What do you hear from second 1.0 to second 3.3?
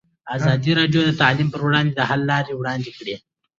د تعلیم پر وړاندې د حل لارې وړاندې کړي.